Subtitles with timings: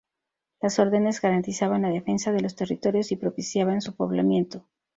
[0.63, 4.65] Las Órdenes garantizaban la defensa de los territorios y propiciaban su poblamiento.